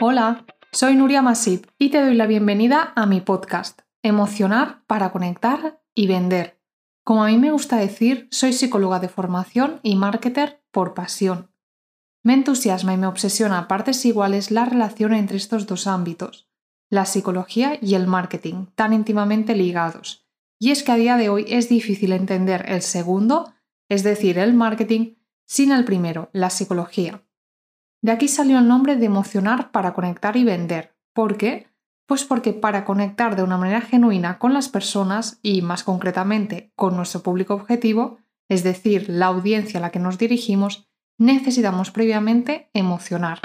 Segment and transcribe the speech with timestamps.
[0.00, 5.82] Hola, soy Nuria Masip y te doy la bienvenida a mi podcast, Emocionar para conectar
[5.92, 6.60] y vender.
[7.02, 11.50] Como a mí me gusta decir, soy psicóloga de formación y marketer por pasión.
[12.22, 16.48] Me entusiasma y me obsesiona a partes iguales la relación entre estos dos ámbitos,
[16.90, 20.28] la psicología y el marketing, tan íntimamente ligados.
[20.60, 23.52] Y es que a día de hoy es difícil entender el segundo,
[23.88, 27.24] es decir, el marketing, sin el primero, la psicología.
[28.00, 30.94] De aquí salió el nombre de emocionar para conectar y vender.
[31.12, 31.66] ¿Por qué?
[32.06, 36.96] Pues porque para conectar de una manera genuina con las personas y más concretamente con
[36.96, 43.40] nuestro público objetivo, es decir, la audiencia a la que nos dirigimos, necesitamos previamente emocionar.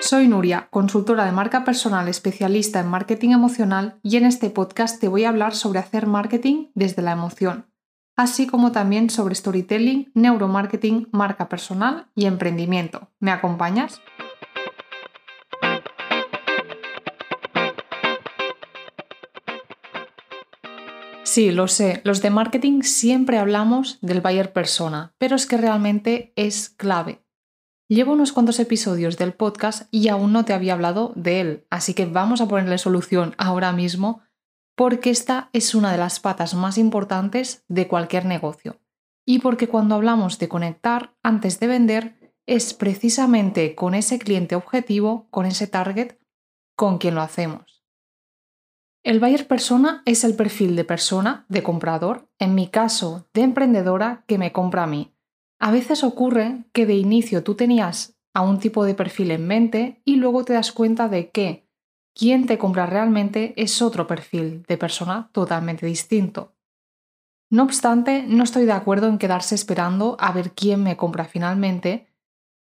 [0.00, 5.08] Soy Nuria, consultora de marca personal especialista en marketing emocional y en este podcast te
[5.08, 7.71] voy a hablar sobre hacer marketing desde la emoción
[8.16, 13.10] así como también sobre storytelling, neuromarketing, marca personal y emprendimiento.
[13.18, 14.00] ¿Me acompañas?
[21.24, 26.34] Sí, lo sé, los de marketing siempre hablamos del buyer persona, pero es que realmente
[26.36, 27.24] es clave.
[27.88, 31.94] Llevo unos cuantos episodios del podcast y aún no te había hablado de él, así
[31.94, 34.20] que vamos a ponerle solución ahora mismo
[34.74, 38.80] porque esta es una de las patas más importantes de cualquier negocio.
[39.24, 45.28] Y porque cuando hablamos de conectar antes de vender, es precisamente con ese cliente objetivo,
[45.30, 46.18] con ese target,
[46.76, 47.84] con quien lo hacemos.
[49.04, 54.24] El buyer persona es el perfil de persona, de comprador, en mi caso, de emprendedora
[54.26, 55.12] que me compra a mí.
[55.58, 60.02] A veces ocurre que de inicio tú tenías a un tipo de perfil en mente
[60.04, 61.61] y luego te das cuenta de que
[62.14, 66.54] quien te compra realmente es otro perfil de persona totalmente distinto.
[67.50, 72.08] No obstante, no estoy de acuerdo en quedarse esperando a ver quién me compra finalmente.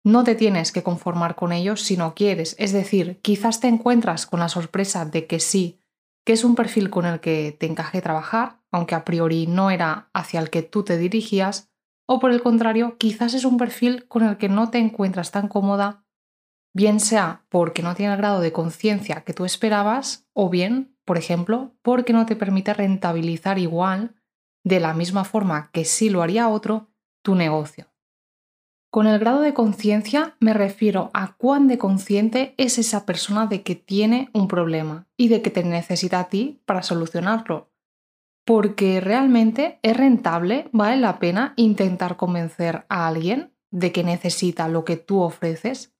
[0.04, 4.26] No te tienes que conformar con ellos si no quieres, es decir, quizás te encuentras
[4.26, 5.80] con la sorpresa de que sí,
[6.24, 10.08] que es un perfil con el que te encaje trabajar, aunque a priori no era
[10.12, 11.68] hacia el que tú te dirigías,
[12.06, 15.48] o por el contrario, quizás es un perfil con el que no te encuentras tan
[15.48, 16.05] cómoda
[16.76, 21.16] bien sea porque no tiene el grado de conciencia que tú esperabas o bien, por
[21.16, 24.14] ejemplo, porque no te permite rentabilizar igual,
[24.62, 26.90] de la misma forma que sí lo haría otro,
[27.22, 27.86] tu negocio.
[28.90, 33.62] Con el grado de conciencia me refiero a cuán de consciente es esa persona de
[33.62, 37.70] que tiene un problema y de que te necesita a ti para solucionarlo.
[38.44, 44.84] Porque realmente es rentable, vale la pena intentar convencer a alguien de que necesita lo
[44.84, 45.95] que tú ofreces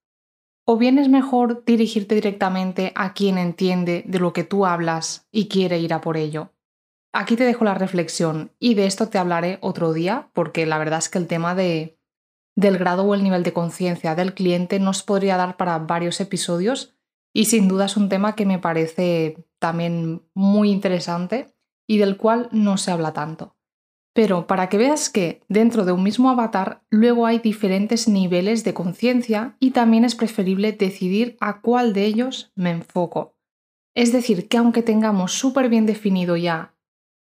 [0.69, 5.47] ¿O bien es mejor dirigirte directamente a quien entiende de lo que tú hablas y
[5.47, 6.51] quiere ir a por ello?
[7.13, 10.99] Aquí te dejo la reflexión y de esto te hablaré otro día porque la verdad
[10.99, 12.01] es que el tema de,
[12.57, 16.97] del grado o el nivel de conciencia del cliente nos podría dar para varios episodios
[17.33, 21.55] y sin duda es un tema que me parece también muy interesante
[21.87, 23.56] y del cual no se habla tanto.
[24.17, 28.73] Pero para que veas que dentro de un mismo avatar luego hay diferentes niveles de
[28.73, 33.37] conciencia y también es preferible decidir a cuál de ellos me enfoco.
[33.95, 36.75] Es decir, que aunque tengamos súper bien definido ya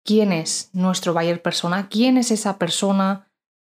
[0.04, 3.30] quién es nuestro buyer persona, quién es esa persona,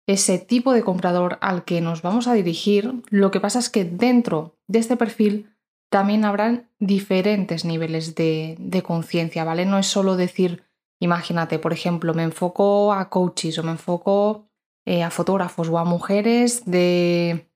[0.09, 3.85] ese tipo de comprador al que nos vamos a dirigir, lo que pasa es que
[3.85, 5.55] dentro de este perfil
[5.89, 9.67] también habrán diferentes niveles de, de conciencia, ¿vale?
[9.67, 10.65] No es solo decir
[11.01, 14.49] Imagínate, por ejemplo, me enfoco a coaches o me enfoco
[14.87, 17.51] eh, a fotógrafos o a mujeres de,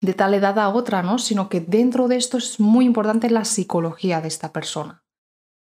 [0.00, 1.18] de tal edad a otra, ¿no?
[1.18, 5.04] Sino que dentro de esto es muy importante la psicología de esta persona,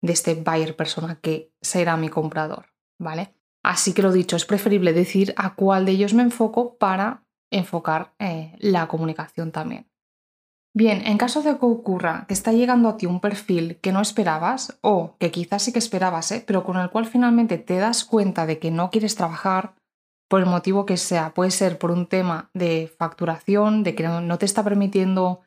[0.03, 2.67] de este buyer persona que será mi comprador,
[2.99, 3.35] ¿vale?
[3.65, 8.15] Así que lo dicho, es preferible decir a cuál de ellos me enfoco para enfocar
[8.19, 9.91] eh, la comunicación también.
[10.77, 14.03] Bien, en caso de que ocurra que está llegando a ti un perfil que no
[14.03, 16.45] esperabas o que quizás sí que esperabas, ¿eh?
[16.47, 19.75] pero con el cual finalmente te das cuenta de que no quieres trabajar
[20.29, 24.37] por el motivo que sea, puede ser por un tema de facturación, de que no
[24.37, 25.41] te está permitiendo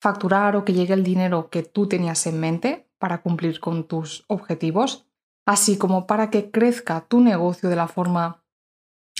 [0.00, 4.24] facturar o que llegue el dinero que tú tenías en mente para cumplir con tus
[4.28, 5.04] objetivos,
[5.48, 8.44] así como para que crezca tu negocio de la forma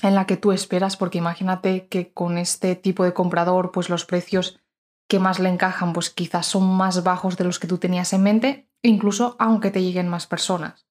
[0.04, 4.04] en la que tú esperas, porque imagínate que con este tipo de comprador pues los
[4.04, 4.60] precios
[5.08, 8.22] que más le encajan, pues quizás son más bajos de los que tú tenías en
[8.22, 10.86] mente, incluso aunque te lleguen más personas.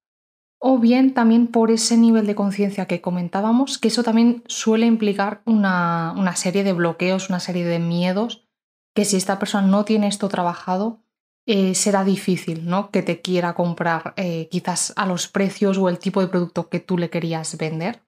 [0.58, 5.42] O bien también por ese nivel de conciencia que comentábamos, que eso también suele implicar
[5.46, 8.48] una, una, serie de bloqueos, una serie de miedos,
[8.96, 11.02] que si esta persona no tiene esto trabajado,
[11.48, 12.90] eh, será difícil ¿no?
[12.90, 16.80] que te quiera comprar eh, quizás a los precios o el tipo de producto que
[16.80, 18.02] tú le querías vender.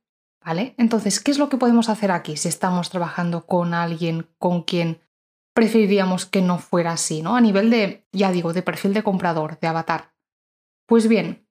[0.44, 0.76] ¿Vale?
[0.78, 5.02] Entonces, ¿qué es lo que podemos hacer aquí si estamos trabajando con alguien con quien
[5.58, 7.36] preferiríamos que no fuera así, ¿no?
[7.36, 10.14] A nivel de, ya digo, de perfil de comprador, de avatar.
[10.88, 11.50] Pues bien,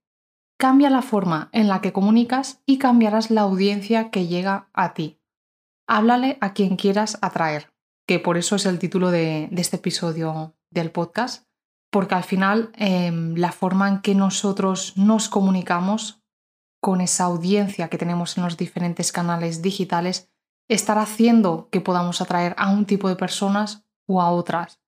[0.60, 5.20] cambia la forma en la que comunicas y cambiarás la audiencia que llega a ti.
[5.88, 7.74] Háblale a quien quieras atraer,
[8.06, 11.44] que por eso es el título de, este episodio del podcast,
[11.90, 16.22] porque al final em, la forma en que nosotros nos comunicamos
[16.80, 20.30] con esa audiencia que tenemos en los diferentes canales digitales
[20.68, 24.80] estará haciendo que podamos atraer a un tipo de personas o a otras.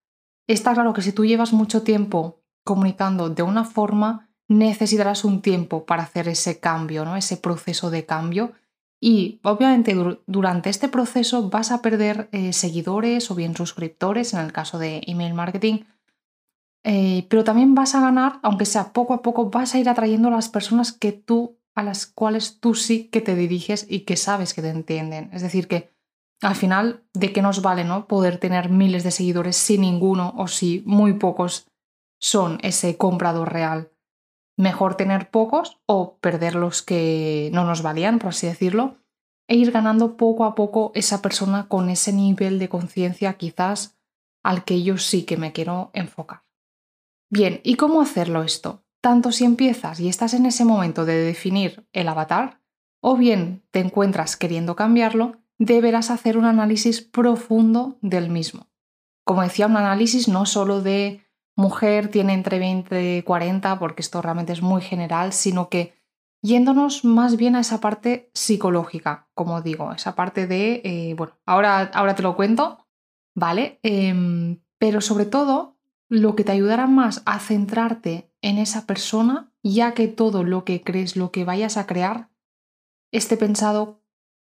[0.47, 5.85] Está claro que si tú llevas mucho tiempo comunicando de una forma, necesitarás un tiempo
[5.85, 7.17] para hacer ese cambio, ¿no?
[7.17, 8.53] ese proceso de cambio.
[9.01, 9.95] Y obviamente
[10.27, 15.03] durante este proceso vas a perder eh, seguidores o bien suscriptores, en el caso de
[15.07, 15.85] email marketing,
[16.85, 20.29] eh, pero también vas a ganar, aunque sea poco a poco, vas a ir atrayendo
[20.29, 24.17] a las personas que tú, a las cuales tú sí que te diriges y que
[24.17, 25.31] sabes que te entienden.
[25.33, 25.93] Es decir, que
[26.41, 28.07] al final, ¿de qué nos vale ¿no?
[28.07, 31.67] poder tener miles de seguidores si ninguno o si muy pocos
[32.21, 33.91] son ese comprador real?
[34.57, 38.97] Mejor tener pocos o perder los que no nos valían, por así decirlo,
[39.49, 43.99] e ir ganando poco a poco esa persona con ese nivel de conciencia quizás
[44.43, 46.45] al que yo sí que me quiero enfocar.
[47.31, 48.85] Bien, ¿y cómo hacerlo esto?
[49.01, 52.61] Tanto si empiezas y estás en ese momento de definir el avatar,
[53.01, 58.69] o bien te encuentras queriendo cambiarlo, deberás hacer un análisis profundo del mismo.
[59.25, 61.25] Como decía, un análisis no solo de
[61.57, 65.99] mujer tiene entre 20 y 40, porque esto realmente es muy general, sino que
[66.41, 71.91] yéndonos más bien a esa parte psicológica, como digo, esa parte de, eh, bueno, ahora,
[71.93, 72.87] ahora te lo cuento,
[73.35, 73.81] ¿vale?
[73.83, 75.77] Em, pero sobre todo,
[76.09, 80.83] lo que te ayudará más a centrarte en esa persona, ya que todo lo que
[80.83, 82.31] crees, lo que vayas a crear,
[83.13, 84.01] esté pensado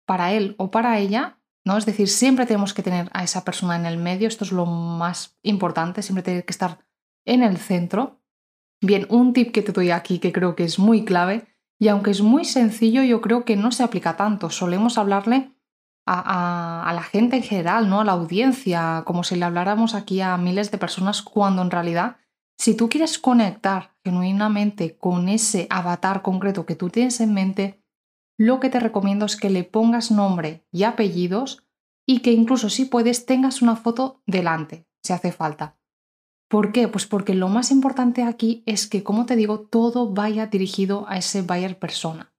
[0.09, 1.77] para él o para ella, ¿no?
[1.77, 4.65] Es decir, siempre tenemos que tener a esa persona en el medio, esto es lo
[4.65, 6.79] más importante, siempre tiene que estar
[7.27, 8.23] en el centro.
[8.81, 11.47] Bien, un tip que te doy aquí que creo que es muy clave,
[11.79, 14.49] y aunque es muy sencillo, yo creo que no se aplica tanto.
[14.49, 15.53] Solemos hablarle
[16.07, 18.01] a, a, la gente en general, ¿no?
[18.01, 22.17] A la audiencia, como si le habláramos aquí a miles de personas, cuando en realidad,
[22.57, 27.78] si tú quieres conectar genuinamente con ese avatar concreto que tú tienes en mente,
[28.39, 31.67] lo que te recomiendo es que le pongas nombre y apellidos
[32.07, 35.77] y que incluso si puedes tengas una foto delante, si hace falta.
[36.49, 36.89] ¿Por qué?
[36.89, 41.19] Pues porque lo más importante aquí es que, como te digo, todo vaya dirigido a
[41.19, 42.33] ese buyer persona.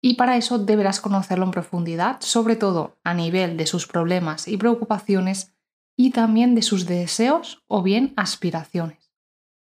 [0.00, 4.56] Y para eso deberás conocerlo en profundidad, sobre todo a nivel de sus problemas y
[4.56, 5.54] preocupaciones
[5.96, 9.12] y también de sus deseos o bien aspiraciones.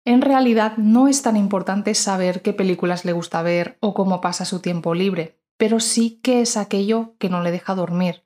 [0.05, 4.45] En realidad no es tan importante saber qué películas le gusta ver o cómo pasa
[4.45, 8.23] su tiempo libre, pero sí que es aquello que no le deja dormir,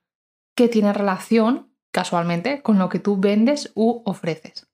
[0.56, 4.68] que tiene relación, casualmente, con lo que tú vendes u ofreces.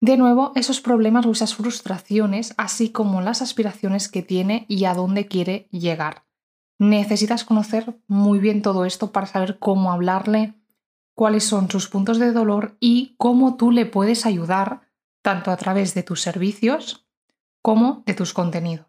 [0.00, 4.94] De nuevo, esos problemas o esas frustraciones, así como las aspiraciones que tiene y a
[4.94, 6.24] dónde quiere llegar.
[6.78, 10.54] Necesitas conocer muy bien todo esto para saber cómo hablarle,
[11.14, 14.88] cuáles son sus puntos de dolor y cómo tú le puedes ayudar,
[15.20, 17.06] tanto a través de tus servicios
[17.60, 18.87] como de tus contenidos.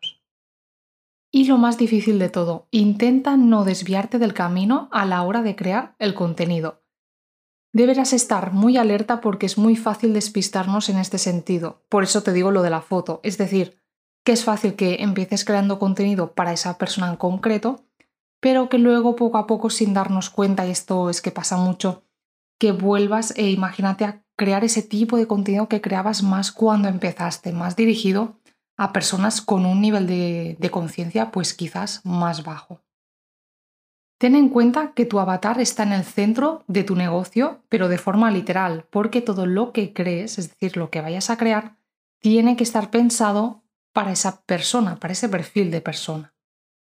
[1.32, 5.56] Y lo más difícil de todo, intenta no desviarte del camino a la hora de
[5.56, 6.82] crear el contenido.
[7.72, 11.84] Deberás estar muy alerta porque es muy fácil despistarnos en este sentido.
[11.88, 13.20] Por eso te digo lo de la foto.
[13.24, 13.80] Es decir,
[14.26, 17.86] que es fácil que empieces creando contenido para esa persona en concreto,
[18.40, 22.04] pero que luego poco a poco sin darnos cuenta, y esto es que pasa mucho,
[22.58, 27.52] que vuelvas e imagínate a crear ese tipo de contenido que creabas más cuando empezaste,
[27.52, 28.39] más dirigido
[28.80, 32.82] a personas con un nivel de, conciencia pues quizás más bajo.
[34.18, 37.98] Ten en cuenta que tu avatar está en el centro de tu negocio, pero de
[37.98, 41.76] forma literal, porque todo lo que crees, es decir, lo que vayas a crear,
[42.20, 46.34] tiene que estar pensado para esa persona, para ese perfil de persona.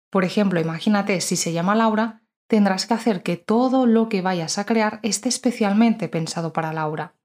[0.09, 4.57] Por ejemplo, imagínate si se llama Laura, tendrás que hacer que todo lo que vayas
[4.57, 7.15] a crear esté especialmente pensado para Laura.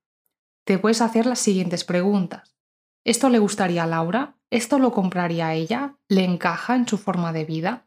[0.65, 2.57] Te puedes hacer las siguientes preguntas.
[3.05, 4.38] ¿Esto le gustaría a Laura?
[4.51, 5.99] ¿Esto lo compraría ella?
[6.09, 7.87] ¿Le encaja en su forma de vida?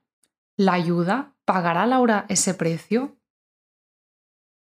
[0.57, 1.35] ¿La ayuda?
[1.43, 3.17] ¿Pagará Laura ese precio?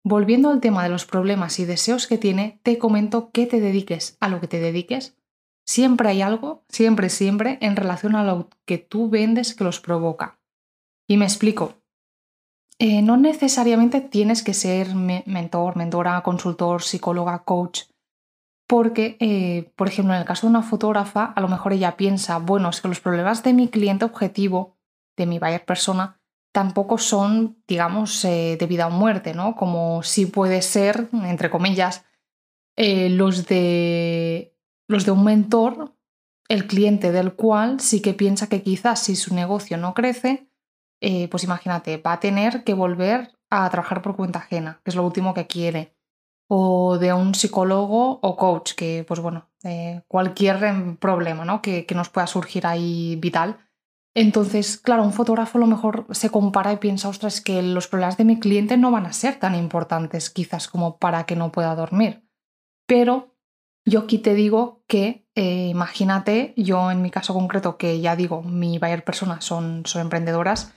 [0.06, 4.18] Volviendo al tema de los problemas y deseos que tiene, te comento que te dediques
[4.22, 5.18] a lo que te dediques.
[5.66, 10.40] Siempre hay algo, siempre, siempre, en relación a lo que tú vendes que los provoca.
[11.08, 11.75] Y me explico.
[12.80, 17.84] Eh, no necesariamente tienes que ser mentor, mentora, consultor, psicóloga, coach
[18.74, 22.39] porque, eh, por ejemplo, en el caso de una fotógrafa, a lo mejor ella piensa,
[22.39, 24.80] bueno, es que los problemas de mi cliente objetivo,
[25.15, 26.20] de mi buyer persona,
[26.51, 29.56] tampoco son, digamos, eh, de vida o muerte, ¿no?
[29.56, 32.03] Como si puede ser, entre comillas,
[32.75, 35.96] eh, los, de, los de un mentor,
[36.50, 40.50] el cliente del cual sí que piensa que quizás si su negocio no crece,
[41.30, 45.06] pues imagínate, va a tener que volver a trabajar por cuenta ajena, que es lo
[45.06, 45.94] último que quiere.
[46.47, 51.62] O de un psicólogo o coach, que pues bueno, eh, cualquier em, problema ¿no?
[51.62, 53.57] que, que nos pueda surgir ahí vital.
[54.15, 58.17] Entonces, claro, un fotógrafo a lo mejor se compara y piensa, ostras, que los problemas
[58.17, 61.75] de mi cliente no van a ser tan importantes quizás como para que no pueda
[61.75, 62.27] dormir.
[62.85, 63.35] Pero
[63.85, 68.43] yo aquí te digo que eh, imagínate, yo en mi caso concreto, que ya digo,
[68.43, 70.73] mi buyer persona son, son emprendedoras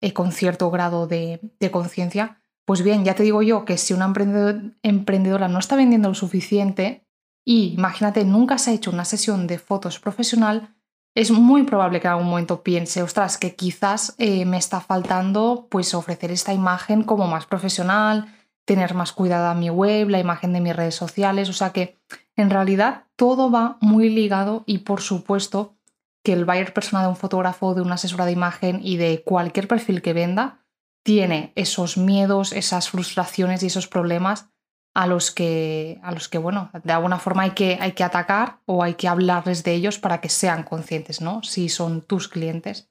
[0.00, 2.39] eh, con cierto grado de, de conciencia,
[2.70, 7.04] pues bien, ya te digo yo que si una emprendedora no está vendiendo lo suficiente
[7.44, 10.76] y imagínate, nunca se ha hecho una sesión de fotos profesional,
[11.16, 15.66] es muy probable que en algún momento piense, ostras, que quizás eh, me está faltando
[15.68, 18.32] pues ofrecer esta imagen como más profesional,
[18.64, 21.98] tener más cuidada mi web, la imagen de mis redes sociales, o sea que
[22.36, 25.74] en realidad todo va muy ligado y por supuesto
[26.22, 29.66] que el buyer persona de un fotógrafo, de una asesora de imagen y de cualquier
[29.66, 30.59] perfil que venda
[31.02, 34.50] tiene esos miedos, esas frustraciones y esos problemas
[34.94, 38.60] a los que, a los que bueno, de alguna forma hay que, hay que atacar
[38.66, 41.42] o hay que hablarles de ellos para que sean conscientes, ¿no?
[41.42, 42.90] Si son tus clientes.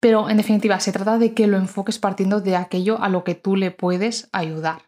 [0.00, 3.34] Pero en definitiva, se trata de que lo enfoques partiendo de aquello a lo que
[3.34, 4.82] tú le puedes ayudar.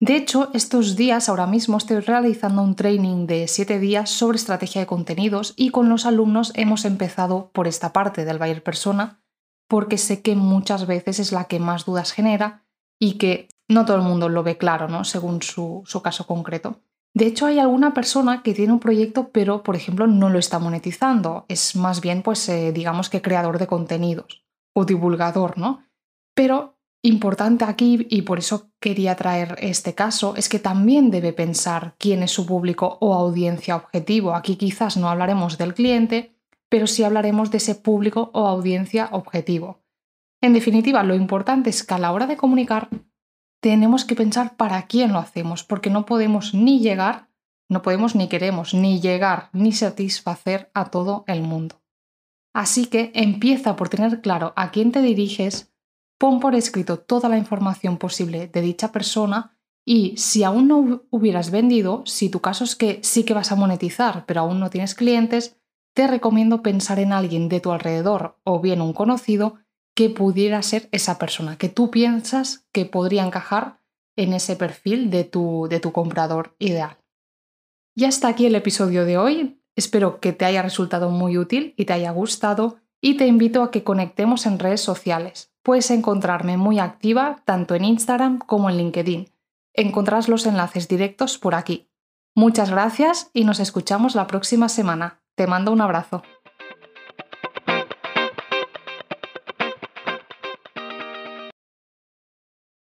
[0.00, 4.80] De hecho, estos días, ahora mismo, estoy realizando un training de 7 días sobre estrategia
[4.80, 9.19] de contenidos y con los alumnos hemos empezado por esta parte del buyer persona
[9.70, 12.64] porque sé que muchas veces es la que más dudas genera
[12.98, 15.04] y que no todo el mundo lo ve claro, ¿no?
[15.04, 16.80] Según su, caso concreto.
[17.14, 20.58] De hecho, hay alguna persona que tiene un proyecto, pero, por ejemplo, no lo está
[20.58, 21.44] monetizando.
[21.46, 25.84] Es más bien, pues, eh, digamos que creador de contenidos o divulgador, ¿no?
[26.34, 31.94] Pero importante aquí, y por eso quería traer este caso, es que también debe pensar
[31.96, 34.34] quién es su público o audiencia objetivo.
[34.34, 36.34] Aquí quizás no hablaremos del cliente,
[36.70, 39.82] pero sí hablaremos de ese público o audiencia objetivo.
[40.40, 42.88] En definitiva, lo importante es que a la hora de comunicar
[43.60, 47.28] tenemos que pensar para quién lo hacemos, porque no podemos ni llegar,
[47.68, 51.82] no podemos ni queremos ni llegar ni satisfacer a todo el mundo.
[52.54, 55.72] Así que empieza por tener claro a quién te diriges,
[56.18, 61.50] pon por escrito toda la información posible de dicha persona y si aún no hubieras
[61.50, 64.94] vendido, si tu caso es que sí que vas a monetizar, pero aún no tienes
[64.94, 65.59] clientes,
[65.94, 69.56] te recomiendo pensar en alguien de tu alrededor o bien un conocido
[69.94, 73.80] que pudiera ser esa persona, que tú piensas que podría encajar
[74.16, 76.98] en ese perfil de tu, de tu comprador ideal.
[77.94, 79.56] Y hasta aquí el episodio de hoy.
[79.76, 83.70] Espero que te haya resultado muy útil y te haya gustado y te invito a
[83.70, 85.52] que conectemos en redes sociales.
[85.62, 89.30] Puedes encontrarme muy activa tanto en Instagram como en LinkedIn.
[89.74, 91.88] Encontrarás los enlaces directos por aquí.
[92.34, 95.19] Muchas gracias y nos escuchamos la próxima semana.
[95.36, 96.22] Te mando un abrazo.